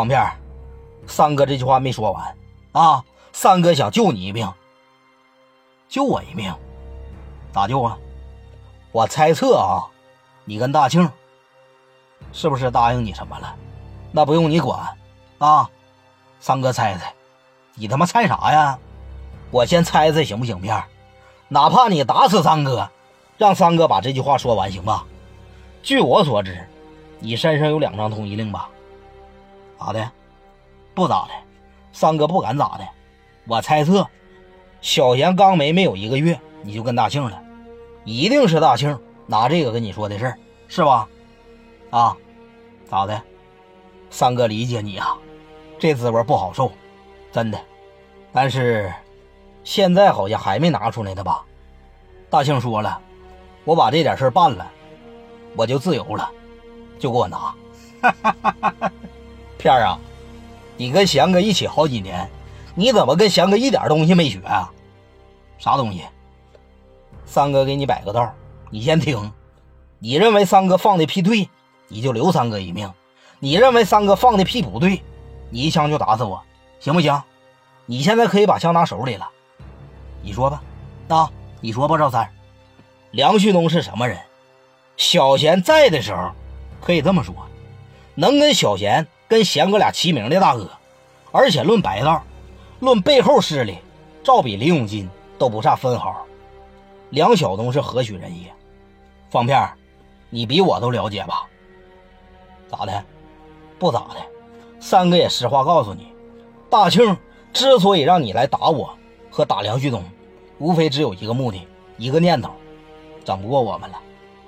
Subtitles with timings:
[0.00, 0.32] 方片，
[1.06, 2.34] 三哥这句话没说完
[2.72, 3.04] 啊！
[3.32, 4.50] 三哥想救你一命，
[5.90, 6.50] 救我一命，
[7.52, 7.98] 咋救啊？
[8.92, 9.84] 我猜测啊，
[10.46, 11.06] 你跟大庆
[12.32, 13.54] 是不是答应你什么了？
[14.10, 14.96] 那不用你管
[15.36, 15.68] 啊！
[16.40, 17.12] 三哥猜猜，
[17.74, 18.78] 你他妈猜啥呀？
[19.50, 20.58] 我先猜猜行不行？
[20.62, 20.82] 片，
[21.48, 22.88] 哪怕你打死三哥，
[23.36, 25.04] 让三哥把这句话说完，行吧？
[25.82, 26.66] 据我所知，
[27.18, 28.70] 你身上有两张通缉令吧？
[29.80, 30.10] 咋的？
[30.94, 31.30] 不咋的，
[31.90, 32.86] 三哥不敢咋的。
[33.46, 34.06] 我猜测，
[34.82, 37.42] 小贤刚没没有一个月，你就跟大庆了，
[38.04, 40.38] 一定是大庆拿这个跟你说的事儿，
[40.68, 41.08] 是吧？
[41.88, 42.14] 啊？
[42.90, 43.22] 咋的？
[44.10, 45.16] 三哥理解你啊，
[45.78, 46.70] 这滋味不好受，
[47.32, 47.58] 真的。
[48.32, 48.92] 但是
[49.64, 51.42] 现在好像还没拿出来呢吧？
[52.28, 53.00] 大庆说了，
[53.64, 54.70] 我把这点事办了，
[55.56, 56.30] 我就自由了，
[56.98, 57.54] 就给我拿。
[58.02, 58.69] 哈哈哈哈
[59.60, 59.98] 片儿啊，
[60.78, 62.28] 你跟贤哥一起好几年，
[62.74, 64.72] 你怎么跟贤哥一点东西没学啊？
[65.58, 66.02] 啥东西？
[67.26, 68.34] 三哥给你摆个道，
[68.70, 69.30] 你先听。
[69.98, 71.46] 你认为三哥放的屁对，
[71.88, 72.88] 你就留三哥一命；
[73.38, 75.02] 你认为三哥放的屁不对，
[75.50, 76.42] 你一枪就打死我，
[76.80, 77.22] 行不行？
[77.84, 79.28] 你现在可以把枪拿手里了，
[80.22, 80.62] 你说吧，
[81.08, 82.26] 啊，你说吧，赵三，
[83.10, 84.18] 梁旭东是什么人？
[84.96, 86.30] 小贤在的时候，
[86.80, 87.34] 可以这么说，
[88.14, 89.06] 能跟小贤。
[89.30, 90.68] 跟贤哥俩齐名的大哥，
[91.30, 92.20] 而且论白道，
[92.80, 93.78] 论背后势力，
[94.24, 96.26] 照比李永金都不差分毫。
[97.10, 98.52] 梁晓东是何许人也？
[99.30, 99.70] 方片
[100.30, 101.46] 你比我都了解吧？
[102.68, 103.04] 咋的？
[103.78, 104.16] 不咋的。
[104.80, 106.12] 三哥也实话告诉你，
[106.68, 107.16] 大庆
[107.52, 108.92] 之所以让你来打我
[109.30, 110.02] 和打梁旭东，
[110.58, 112.50] 无非只有一个目的，一个念头，
[113.24, 114.00] 整不过我们了。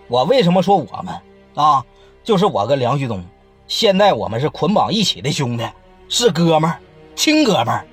[0.09, 1.15] 我为什么说我们
[1.55, 1.85] 啊？
[2.25, 3.25] 就是我跟梁旭东。
[3.73, 5.67] 现在我们是捆绑一起的兄弟，
[6.07, 6.79] 是哥们儿，
[7.17, 7.87] 亲哥们儿。